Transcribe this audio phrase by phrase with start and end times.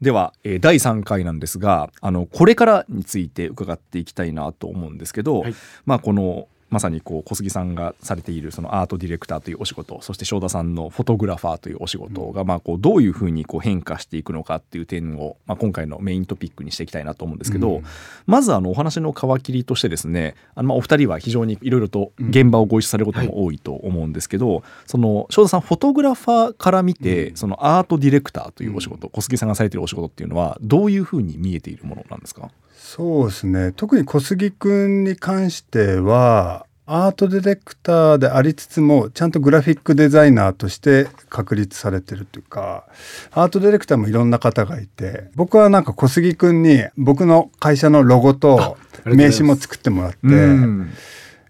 [0.00, 5.54] では、えー第3回なんですがあのこれからについて伺っていきたいなと思うんですけど、はい。
[5.86, 17.84] まあこのまさにこう小杉さんがされているそのアートディレクターというお仕事そして正田さんのフォトグラファーというお仕事がまあこうどういうふうにこう変化していくのかっていう点を、まあ、今回のメイントピックにしていきたいなと思うんですけど、うん。
[18.26, 32.50] まずあのお話の皮切りとしてですねあのまあお二人は非常にいろいろと現場をご一緒されることも多いと思うんですけど、その正田さんフォトグラファーから見て、そのアートディレクターというお仕事、小杉さんがされているお仕事っていうのはどういうふうに見えているものなんですか？
[32.76, 33.72] そうですね。
[33.72, 36.57] 特に小杉くんに関しては
[36.90, 42.86] アートディレクターでありつつもちゃんとグラフィックデザイナーとして確立されてるというか
[43.30, 50.90] アートディレクターもいろんな方がいて僕はなんか小杉くんに僕の会社のロゴと名刺も作ってもらってうん。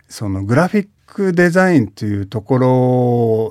[0.09, 2.59] そのグラフィックデザインというとこ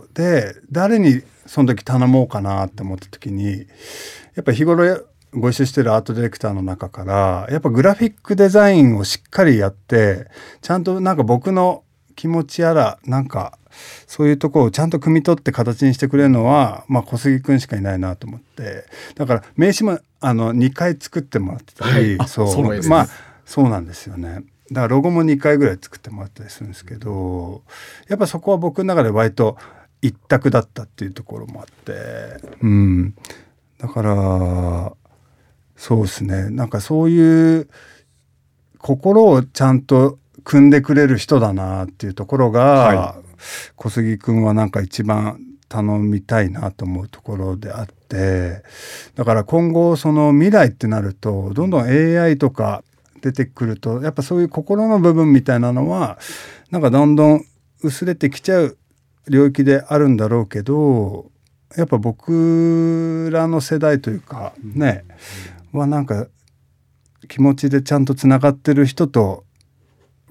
[0.03, 3.65] ろで誰にその時頼もうかなって思った時に
[4.35, 10.27] やっぱ日頃ご一緒してるアートディレクターの中からやっぱグラフィックデザインをしっかりやって
[10.61, 11.83] ちゃんとなんか僕の
[12.17, 13.57] 気持ちやらなんか
[14.07, 18.85] そういうところをちゃんと汲み取って形にしてくれるのは、まあ、小杉くんしかいないなと思って。
[19.15, 22.17] だから名刺もあの2回作ってもらってたり、はい。
[22.19, 22.47] あそう。
[22.47, 23.07] そまあ
[23.45, 24.43] そうなんですよね。
[24.71, 27.61] だからロゴも2回ぐらい作ってもらったりするんですけど
[28.09, 29.57] やっぱそこは僕の中で割と
[30.01, 31.93] 一択だったっていうところもあって。
[32.61, 33.15] うん。
[33.77, 34.93] だから
[35.75, 36.49] そうですね。
[36.49, 37.69] なんかそういう
[38.79, 43.15] 心をちゃんと組んでくれる人だなっていうところが、は
[43.75, 48.63] 小杉くんはなんか一番頼みたいなと思うところであって
[49.15, 52.81] だから今後その未来ってなるとどんどん AI とか
[53.21, 56.17] 出てくるとやっぱそういう心の部分みたいなのは
[56.71, 57.45] なんかどんどん
[57.83, 58.77] 薄れてきちゃう
[59.27, 61.29] 領域であるんだろうけど
[61.75, 65.03] やっぱ僕らの世代というかね、
[65.73, 66.27] はなんか
[67.27, 69.43] 気持ちでちゃんとつながってる人と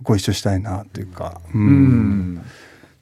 [0.02, 1.40] ご一緒したいなというか。
[1.54, 2.42] ううん。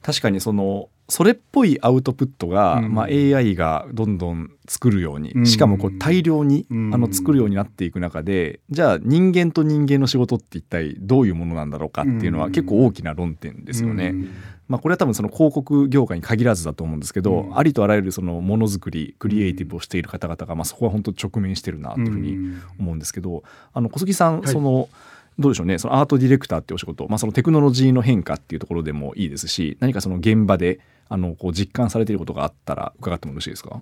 [0.01, 2.93] 確かにそのそれっぽいアウトプットが、うん。
[2.93, 5.45] まあ、AI がどんどん作るように、うん。
[5.45, 6.93] しかもこう大量に、うん。
[6.93, 12.51] あの作るようになっていく中でじゃあ人間と人間の仕事って一体どういうものなんだろうかっていうのはうん。
[12.51, 14.07] 結構大きな論点ですよね。
[14.07, 14.29] うん。
[14.67, 17.57] まあ、これは多分その広告業界に限らずだと思うんですけど、うん。
[17.57, 24.47] ありとあらゆるそのものづくりクリエイティブをしている方々が、まあ、そこは本当直面してるなというふうに思うんですけどあの小杉さん、はい。
[24.47, 24.89] その
[25.37, 25.77] どうでしょうね。
[25.77, 30.79] そのアートディレクターっていうお仕事、まあ、そのテクノロジーの変化っていうところでもいいですし何かその現場で
[31.09, 33.81] あのこう実感されていることがあったら伺ってもよろしいですか？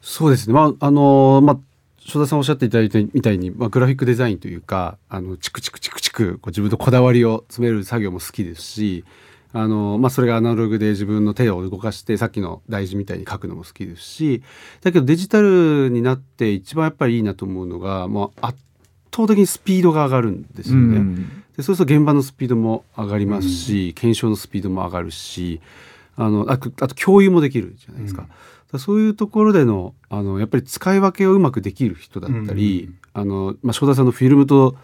[0.00, 0.54] そうですね。
[0.54, 1.58] まあ、あのまあ、
[1.98, 9.04] 正田さんおっしゃっていただいたみたいに、まあ、グラフィックデザインというか、あの、チクチクチクチク、こう自分のこだわりを詰める作業も好きですし、
[9.54, 14.42] あの、まあ、それがアナログで自分の手を動かして、さっきの大事みたいに書くのも好きですし、
[14.82, 18.58] だけどデジタルになって一番やっぱりいいなと思うのが、もう圧
[19.14, 20.96] 倒的にスピードが上がるんですよね。
[20.96, 21.44] うん。
[21.56, 25.60] でそうすると現場のスピードも上がりますし、検証のスピードも上がるし
[26.16, 28.26] あのあとあと共有もできるじゃないですか,、
[28.78, 34.76] そういうところでのあのやっぱり使い分けをうまくできる人だったり、あのまあ、正田さんのフィルムと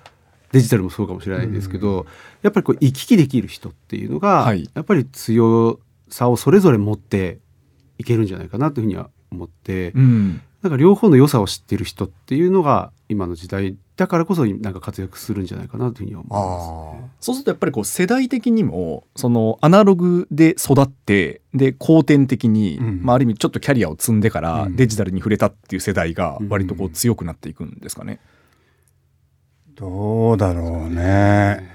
[0.53, 2.07] デジタルもそうかもしれないんですけど、
[2.43, 4.69] やっぱりこう行き来できる人っていうのが、はい。
[4.75, 7.39] やっぱり強さをそれぞれ持って
[7.99, 17.11] いけるんじゃないかなというふうには思って、うんなんか両方の良さを知っている人っていうのが今の時代だからこそなんか活躍するんじゃないかなというふうには思いますね。
[17.21, 28.21] そうするとやっぱりこう世代的にもそのアナログで育ってで後天的に、うんまあ、ある意味ちょっとキャリアを積んでからうんデジタルに触れたっていう世代が割とこううん強くなっていくんですかね。
[29.75, 31.71] どうだろうね。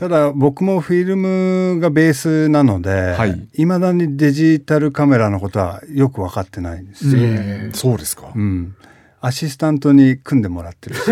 [0.00, 3.48] ただ僕もフィルムがベースなので、はい。
[3.52, 7.14] いまだにデジタルカメラのことはよく分かってないんです。
[7.14, 7.22] よ。
[7.22, 7.26] う
[7.68, 7.72] ん。
[7.74, 8.32] そうですか。
[8.34, 8.74] うん。
[9.20, 10.96] アシスタントに組んでもらってる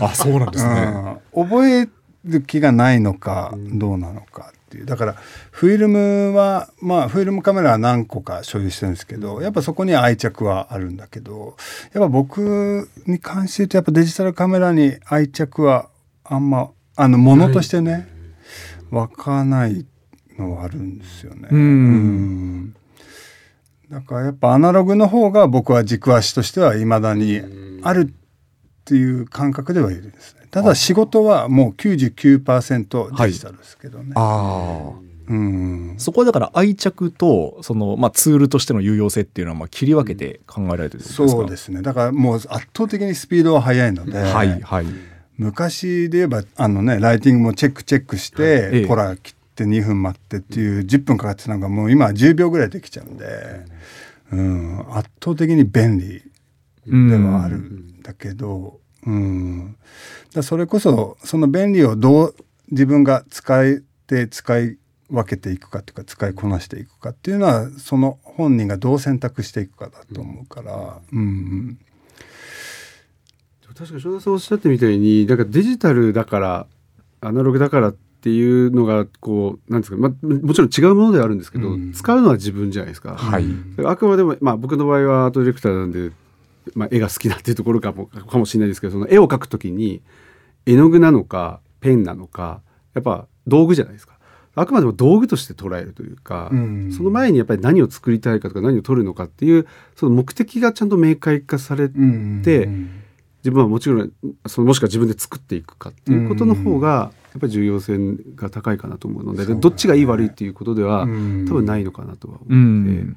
[0.00, 1.20] あそうなんですね。
[1.32, 1.48] うん。
[1.48, 1.88] 覚え
[2.24, 4.86] る気がないのかどうなのかっていう。
[4.86, 5.14] だから
[5.52, 11.56] フィルムはまあフィルムカメラは何個か所有してるんですけどやっぱそこに愛着はあるんだけど
[11.92, 15.88] やっぱ僕に関して言うとやっぱデジタルカメラに愛着は
[16.24, 18.08] あんまあのものとしてね
[18.90, 19.86] 湧かない
[20.38, 21.48] のはあるんですよね。
[21.50, 22.76] うんうん
[23.90, 27.42] だからやっぱアナログの方が僕は軸足としてはいまだに
[27.82, 30.46] あるっていう感覚ではいるんですね。
[30.50, 34.12] ただ仕事はもう99%デジタルですけどね。
[34.14, 35.12] ああ。
[35.28, 41.80] うん、そこはだから愛着とその、まあ、ツールとしての有用性っていうのはまあ切り分けて考えられてるんですか、そうですね。
[41.80, 44.86] だからもう圧倒的にスピードは速いので、はいはい。
[45.42, 48.86] 昔で言えばあのねライティングもチェックチェックして、ええ。
[48.86, 53.26] コラ切って2分待ってっていう10分かかってたのがもう今は10秒ぐらいできちゃうんで、
[54.32, 56.22] うん、圧倒的に便利
[56.86, 59.76] ではあるんだけど、うん、
[60.34, 62.34] だそれこそその便利をどう
[62.70, 64.78] 自分が使えて使い
[65.10, 71.78] 分けていくかというか使いこなしていくかっていうのはその本人がどう選択していくかだと思うから、うん
[73.76, 76.66] 確かに正田さんおっしゃってみたいになんかデジタルだから
[77.20, 83.16] アナログだからっていうのがこうなんですか、まあ、もちろん違うものではあるんですけど、うん使うのは自分じゃないですか。
[83.16, 83.44] はい
[83.84, 86.12] あくまでも、まあ、僕の場合はアートディレクターなんで、
[86.74, 90.02] まあ、絵が好きなっていうところかもかもしれないですけどその絵を描くときに
[90.66, 92.60] 絵の具なのかペンなのか
[92.94, 94.12] やっぱ道具じゃないですか。
[94.54, 99.66] あくまでも道具として捉えるというか、うんその前にやっぱり何を作りたいかとか何を撮るのかっていう
[99.96, 102.68] その目的がちゃんと明快化されて、うんで
[103.44, 104.12] 自分はもちろん
[104.46, 107.98] そのもしくは自分で作っていくかっていうことの方がやっぱり重要性
[108.36, 111.46] が高いかなと思うのでどっちがいい悪いっていうことではうん。
[111.48, 113.16] 多分ないのかなとは思って、うん。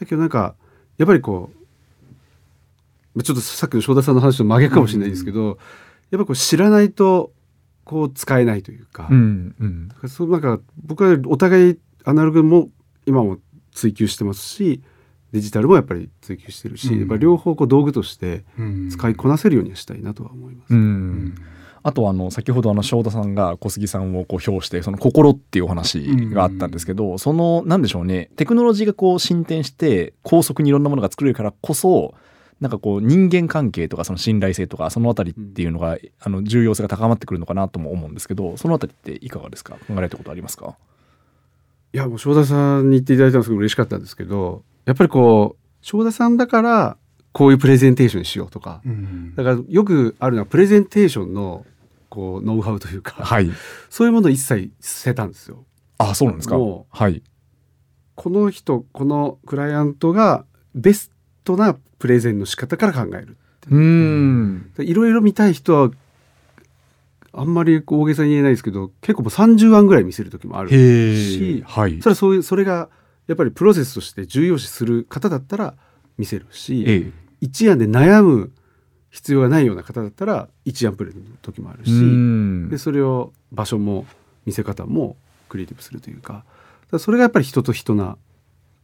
[0.00, 0.54] だけどなんか
[0.98, 1.56] やっぱりこう
[3.14, 7.32] まあちょっとさっきの正田さんの話と真逆かもしれないですけど、やっぱりこう知らないと
[7.84, 9.88] こう使えないというか,、うんうん。
[9.88, 12.68] だからそうなんか僕はお互いアナログも
[13.06, 13.38] 今も
[13.72, 14.82] 追求してますし
[15.32, 17.00] デジタルもやっぱり追求してるし、うん。
[17.00, 18.90] やっぱり両方こう道具としてうん。
[18.90, 20.74] 使いこなせるようにはしたいなとは思います。
[20.74, 21.34] うん。
[21.82, 32.14] あとはあの先ほどあの正田さんが小杉さんをこう評してその心っていうお話があったんですけど、そのなんでしょうねテクノロジーがこう進展して高速にいろんなものが作れるからこそ
[32.60, 39.74] なんかこう人間関係とかその信頼性とかそのあたりっていうのが、あの重要性が高まってくるのかなとも思うんですけどそのあたりっていかがですか？
[39.86, 40.76] 考えたことありますか？
[41.92, 46.96] いやもう正田さんに言っていただいたのすごい嬉しかったんですけどやっぱりこう正田さんだから
[47.32, 48.80] こういうプレゼンテーションにしようとか。
[48.86, 49.34] うん。
[49.34, 51.66] だからよくあるのはプレゼンテーションの
[52.08, 53.50] こうノウハウというか、はい。
[53.90, 55.64] そういうものを一切捨てたんですよ。
[55.98, 56.56] あそうなんですか？
[56.56, 57.22] もはい。
[58.14, 61.10] この人このクライアントがベス
[61.44, 63.36] トなプレゼンの仕方から考える
[63.70, 63.74] う。
[63.74, 64.72] ーん。
[64.78, 65.90] いろいろ見たい人は
[67.34, 72.00] あんまり大げさに言えないですけど結構もう30案ぐらい見せる時もあるしはい。
[72.00, 72.88] それはそういうそれが
[73.26, 75.74] やっぱりプロセスとして重要視する方だったら
[76.18, 77.12] 見せるし、ええ。
[77.40, 78.52] 一案で悩む
[79.10, 82.68] 必要がないような方だったら一案プレゼンの時もあるし、うん。
[82.68, 84.06] でそれを場所も
[84.44, 85.16] 見せ方も
[85.48, 86.32] クリエイティブするというか。
[86.32, 86.44] だか
[86.92, 88.16] らそれがやっぱり人と人な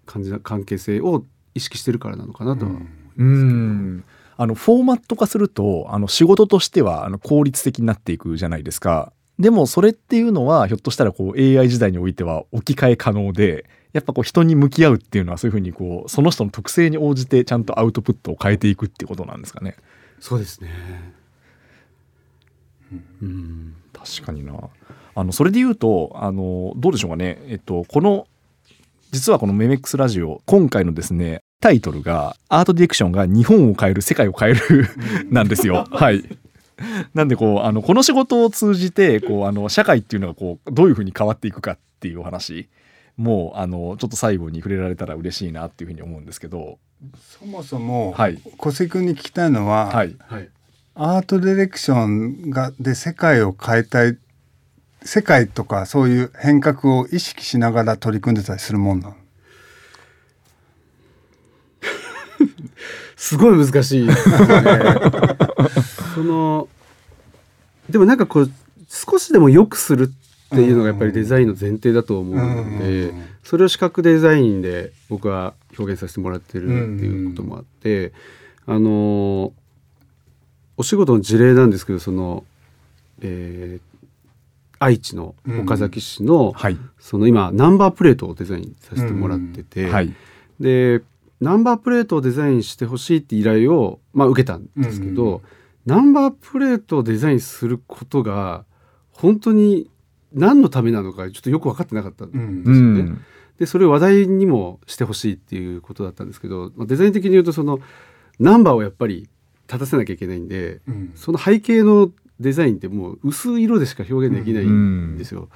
[0.07, 1.25] 感じな関係性を
[1.55, 4.05] 意識してるからなのかなとは思いますけど、うん。
[4.37, 9.13] あのフォーマット化するとあの仕事としてはあの効率的になっていくじゃないですか。
[9.39, 19.77] でもそれっていうのはひょっとしたらこう AI 時代においては置き換え可能でやっぱこう人に向き合うっていうのはそういうふうにこうその人の特性に応じてちゃんとアウトプットを変えていくっていうことなんですかね。
[20.21, 20.71] そうですね。
[23.23, 24.55] うん、確かにな。
[25.15, 27.39] あのそれで言うとあのどうでしょうかね。
[27.49, 28.27] えっとこの
[29.11, 34.89] 実はこのメメックスラジオ今回のですねタイトルがアートディレクションが日本を変える世界を変える
[35.31, 35.87] なんですよ。
[35.91, 36.25] はい。
[37.15, 42.69] なんでこうあのこの仕事を通じてこうあの社会っていうのがこうどういうふうに変わっていくかっていうお話
[43.23, 46.81] もうあのちょっと最後に触れられたら嬉しいなっていうふうに思うんですけど、
[47.39, 50.49] そもそもはい小関君に聞きたいのは、はい、はい。
[50.97, 54.19] アートディレクションがで世界を変えたい
[55.05, 59.17] 世界とかそういう変革を意識しながら取り組んでたりするもんなの？
[63.17, 64.37] すごい難しいですね。
[66.17, 66.69] その
[67.89, 68.51] でもなんかこう
[68.89, 70.22] 少しでも良くするっ
[70.55, 73.25] ていうのがやっぱりデザインの前提だと思うので、うん。
[73.43, 78.13] それを視覚デザインで僕は表現させてもらってるっていうこともあって、
[78.67, 79.53] あの
[80.77, 82.45] お仕事の事例なんですけどその、
[83.21, 83.93] えー
[84.83, 90.13] 愛知の岡崎市の、はい、その今ナンバープレートをデザインさせてもらってて、はい、
[90.59, 91.03] で
[91.41, 95.43] ナンバープレートをデザインしてほしいって依頼を、まあ、受けたんですけど、
[95.87, 98.65] ナンバープレートをデザインすることが
[99.13, 99.89] 本当に
[100.35, 102.95] 何のためなのかちょっとよく分かってなかったんですようん。
[102.95, 103.01] ね。
[103.01, 103.25] うん。
[103.59, 107.81] でそれを話題にもしてほしいっていうことだったんですけど、まあデザイン的に言うとその
[108.39, 109.29] ナンバーをやっぱり
[109.69, 111.13] 立たせなきゃいけないんでうん。
[111.15, 112.11] その背景の
[112.41, 115.49] デザインってもう薄い色でしか表現できないんですよ。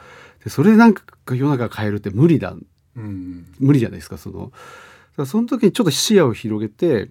[0.44, 2.54] でそれでなんか世の中変えるって無理だ。
[2.96, 3.46] うん。
[3.58, 4.52] 無理じゃないですかその。
[5.24, 7.10] その時にちょっと視野を広げて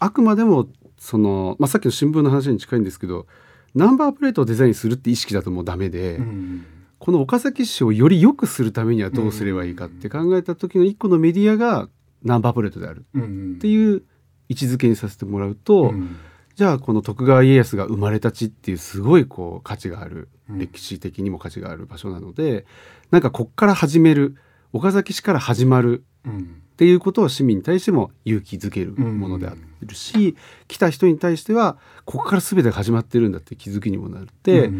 [0.00, 0.68] あくまでも
[0.98, 3.26] その、まあ、さっきの新聞の話に近いんですけど
[3.76, 6.66] ナンバープレートをデザインするって意識だともうダメで、うん
[6.98, 11.90] この岡崎市をより良くするためにはどうすればいいかって考えた時の一個のメディアが
[12.22, 14.02] ナンバープレートであるうんっていう
[14.48, 16.16] 位置づけにさせてもらうと、うん
[16.56, 20.58] じゃあこの徳川家康が生まれた地っていうすごいこう価値がある、うん。
[20.58, 22.64] 歴史的にも価値がある場所なので
[23.10, 24.36] なんかこっから始める
[24.72, 30.36] 岡崎市から始まるうんっていうことを市民に対しても勇気づけるものであるし、
[30.68, 34.70] 来た人に対してはここから全てが始まってるんだって気づきにもなって、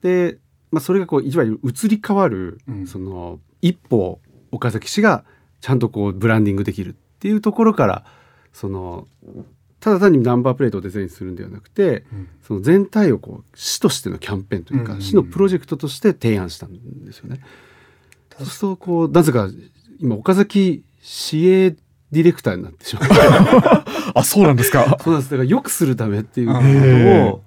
[0.00, 0.38] で、
[0.70, 2.86] まあ、それがこういわゆる移り変わる、うん。
[2.86, 4.18] その一歩
[4.50, 5.24] 岡崎市が
[5.60, 8.06] ちゃんとこうブランディングできるっていうところから
[8.54, 9.06] その
[9.78, 12.28] ただ単にナンバープレートをデザインするんではなくて、うん。
[12.40, 15.02] その全体をこう市としてのキャンペーンというか、うん。
[15.02, 17.42] 市のプロジェクトとして提案したんですよね。
[18.38, 19.50] そうするとこうなぜか
[20.00, 23.04] 今岡崎市営ディレクターになってしまう。
[24.14, 24.98] あそうなんですか？
[25.02, 25.30] そうなんです。
[25.32, 27.42] だから良くするためっていうこへとを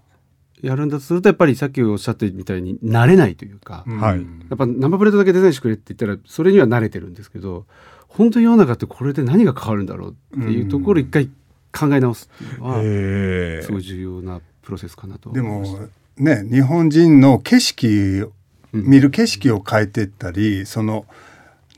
[0.62, 4.20] やるんだとするとやっぱりさっきおっしゃったみたいに慣れないというか、はい。
[4.20, 7.66] やっぱナンバープレートだけデザインしてくれって言ったらそれには慣れてるんですけど
[8.08, 11.30] 本当に世の中ってこれで何が変わるんだろうっていうところを一回
[11.72, 15.82] 考え直すっていうのはへすごい重要なプロセスかなとで思いました。
[15.82, 18.26] もね日本人の景色
[18.74, 21.06] 見る景色を変えていったりその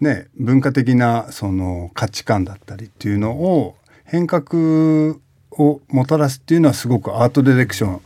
[0.04, 3.76] ね文化的なその価値観だったりっていうのを
[4.06, 5.18] 変革
[5.52, 8.02] をもたらすっていうのはすごくアートディレクション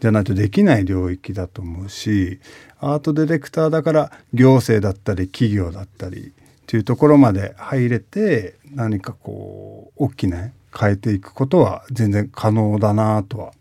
[0.00, 2.40] じゃないとできない領域だと思うし
[2.78, 6.32] アートディレクターだから行政だったり企業だったりっ
[6.66, 13.52] ていうところまで入れて何かこう大きな変えていくことは全然可能だなとは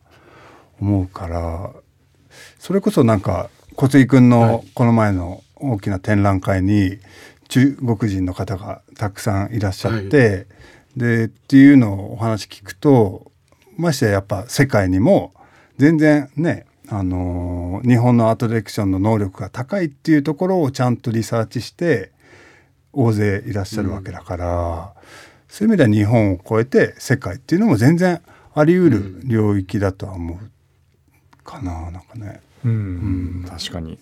[0.82, 1.72] 思うから
[2.60, 6.98] それこそなんか小杉君のこの前の大きな展覧会に
[7.48, 10.48] 中国人の方がたくさんいらっしゃって、
[10.96, 13.32] でっていうのをお話聞くと
[13.78, 15.34] ましてややっぱ世界にも
[15.78, 22.12] 全然ねあのー日本のアートディレクションの能力が高いっていうところをちゃんとリサーチして
[22.94, 24.94] 大勢いらっしゃるわけだから、
[25.50, 28.22] そういう意味では日本を超えて世界っていうのも全然
[28.54, 32.42] あり得る領域だとは思うかななんかね。
[32.65, 32.72] うん。
[32.72, 33.98] うん確かに。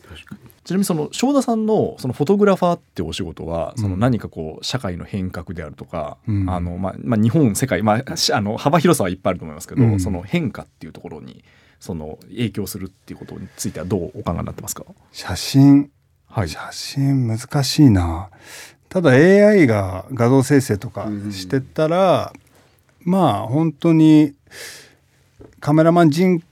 [0.64, 6.50] ちなみにその正田さんのそのフォトグラファーってお仕事はその何かこう社会の変革であるとか、うん。
[6.50, 10.00] あのまあまあ、日本世界、まあ、しあの幅広さはいっぱいあると思いますけど、うん。
[10.00, 11.44] その変化っていうところに
[11.80, 14.86] その影響するっていうことについてはどうお考えになってますか？
[15.12, 15.92] 写真。
[16.28, 16.50] はい。
[16.50, 18.30] 写真難しいな。
[18.88, 22.32] ただ AI が画像生成とかしてったら、
[23.02, 24.34] まあ本当に
[25.60, 26.44] カメラマン人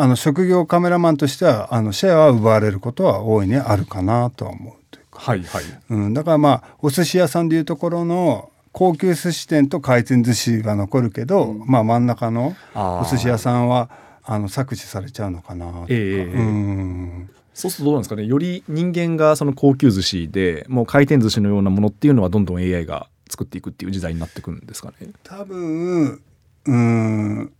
[0.00, 5.64] あの職業カメラマンとしてはあのシェアは奪われることは大いにあるかなとは思うというか、はいはい。
[5.90, 13.90] うん、だからまあお寿司屋さんでいうところの高級寿司店と回転寿司が残るけど、まあ真ん中のお寿司屋さんは
[14.22, 17.30] あの搾取されちゃうのかなとか、ええうん。
[17.52, 18.24] そうするとどうなんですかね。
[18.24, 25.08] より人間がその高級寿司でもう回転寿司のようなものっていうのはどんどん AI が作っていくっていう時代になってくるんですかね。
[25.24, 26.22] 多分
[26.66, 27.52] うん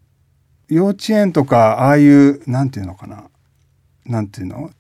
[0.69, 3.25] 幼稚園とかああいうなんていうのかな。
[4.07, 4.71] なんていうの？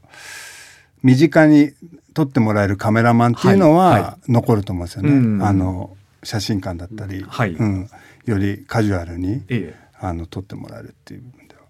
[1.03, 1.73] 身近に
[2.15, 5.11] 撮ってもらえるカメラマンっていうのは残ると思うんですよね。
[5.11, 5.43] うん。
[5.43, 7.53] あの写真館だったり、はい。
[7.53, 7.91] うん、
[8.25, 9.89] よりカジュアルにええ。
[10.01, 11.61] あの撮ってもらえるっていう部分では。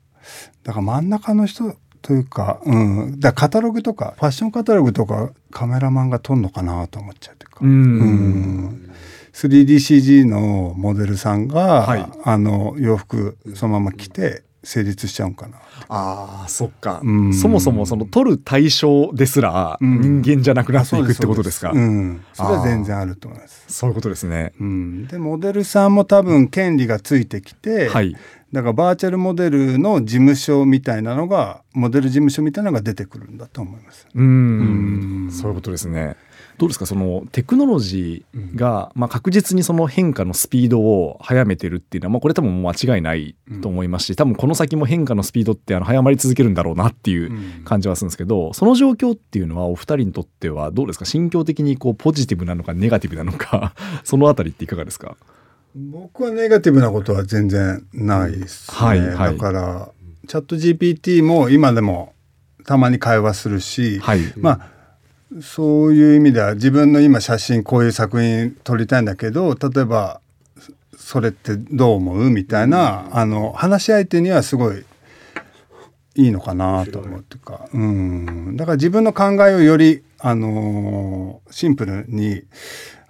[0.62, 7.58] だから真ん中の人というか,、うん、だカタログとかファッションカタログとかカメラマンが撮るのかなと思っちゃうというか。
[7.62, 7.70] うん。
[7.70, 8.90] うん
[9.32, 12.06] 3DCG のモデルさんが、はい。
[12.25, 15.58] あの洋服そのまま着て成立しちゃうんかな。
[15.88, 17.32] ああそっか、うん。
[17.32, 20.23] そもそもその撮る対象ですらうん。
[20.23, 23.64] 人間じゃなくなっていくってことですか、うん、それは全然あると思います。
[23.68, 24.52] そういうことですね。
[24.61, 28.16] うん、でモデルさんも多分権利がついてきて、はい。
[28.52, 34.06] だからバーチャルモデルの事務所みたいなのがモデル事務所みたいなのが出てくるんだと思います。
[34.14, 35.26] うん。
[35.26, 35.30] うん。
[35.30, 36.16] そういうことですね
[36.58, 36.86] どうですか？
[36.86, 47.64] そのテクノロジーが、まあ、確実にその変化のスピードを速めてるっていうのは、まあ、これ多分間違いないと思いますし多分この先も変化のスピードってあの早まり続けるんだろうなっていううん。
[47.64, 51.04] 感じはするんですけどその状況っていうのはお二人にとってはどうですか？
[51.04, 53.74] 心境的にこうポジティブなのかネガティブなのか
[54.04, 55.16] そのあたりっていかがですか？
[55.76, 58.76] 僕はネガティブなことは全然ないですね。
[58.76, 59.34] はいはい。
[59.34, 59.90] だから
[60.26, 62.14] チャット GPT も今でも
[62.64, 64.20] たまに会話するし、はい。
[64.36, 64.77] まあ
[65.42, 70.20] そういう意味では自分の今写真こういう作品撮りたいんだけど例えば
[70.97, 74.85] それってどう思うみたいな、あの話し相手にはすごい
[76.16, 82.42] いいのかなと思うっていうか、うん、だから自分の考えをより、あのーシンプルに、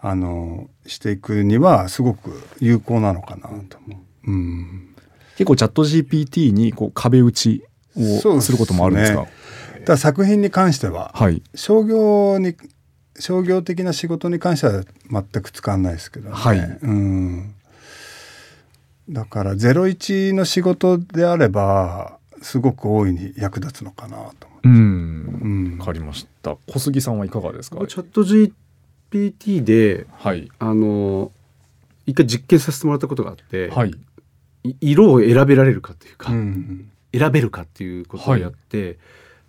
[0.01, 3.97] あのーしていくにはすごく有効なのかなと思
[4.27, 4.31] う。
[4.31, 4.95] うん。
[5.37, 7.63] 結構チャット GPT にこう壁打ち
[7.97, 9.19] をすることもあるんですか？
[9.19, 9.33] そうで
[9.93, 11.43] だ作品に関してははい。
[11.55, 12.57] 商業に
[13.19, 16.35] 商業的な仕事に関しては全く使わないですけどね。
[16.37, 16.59] はい。
[16.59, 17.55] うん、
[19.11, 24.73] だから01の仕事であればすごく大いに役立つのかなと思うん。
[24.73, 24.75] う。
[24.75, 25.79] うん。
[25.79, 26.57] わかりました。
[26.69, 27.85] 小杉さんはいかがですか？
[27.87, 30.49] チャット GPT ではい。
[30.59, 31.33] あの
[32.07, 33.91] 一回実験させてもらったことがあって、はい。
[34.65, 38.99] い色を選べられるかっていうか、うん選べるかっていうことをやって、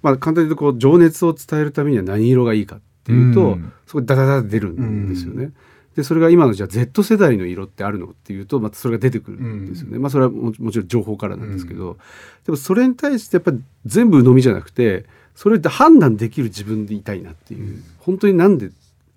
[0.01, 3.73] まあ簡単に言うとこう情熱を伝えるためには何色がいいかっていうと、うん。
[3.85, 5.51] そこでダダダ出るんですよね。
[5.95, 9.99] でそれが今のじゃあ Z 世代の色ってあるのっていうとまたそれが出てくるんですよね。
[9.99, 11.97] まあそれはももちろん情報からなんですけど、
[12.45, 18.69] でもそれに対してやっぱり全部鵜呑みじゃなくてそれって判断できる自分でいたいなっていう、本当になんで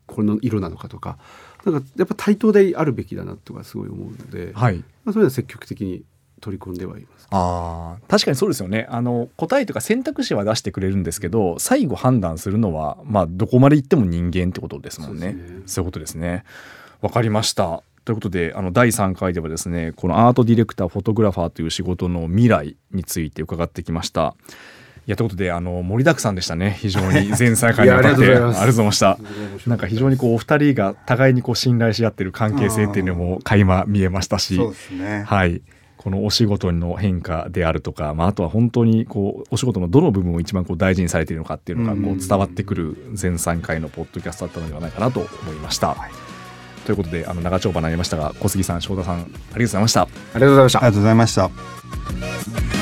[0.06, 1.18] この色なのかとか
[1.64, 4.78] なんかやっぱ対等であるべきだなとかすごい思うので、はい。
[5.04, 6.02] まあ、そういうのは積極的に
[6.42, 7.28] 取り込んではいます。
[7.30, 15.34] あー確かにそうですよねあの答えとか選択肢は出してくれるんですけど最後判断するのは、まあ、どこまで行っても人間ってことですもんね。
[15.64, 16.44] そうねいうことですね。
[17.00, 17.82] わかりました。
[18.04, 24.34] ということであの第3回ではですねこのアートディレクターフォトグラファーという仕事の未来について伺ってきました。
[25.06, 29.18] いやということであの盛りだくさんでしたね非常に 前3回にわたってありがとうございます ありがとうございました。
[29.70, 35.25] なんか非常にこうお二人が互いにこう信頼し合ってる関係性っていうのも垣間見えましたし、そうですね。
[35.26, 35.62] はい、
[36.02, 45.97] このお仕事の変化であるとか、まあ、あとは本当にこうお仕事のどの部分を一番こう大事にされているのかっていうのがこう伝わってくる前3回のポッドキャストだったのではないかなと思いました。
[46.85, 50.02] ということであの長丁場になりましたが小杉さん翔太さんありがとうございました。
[50.02, 51.35] ありがとうございましたありがとうございまし
[52.76, 52.81] た。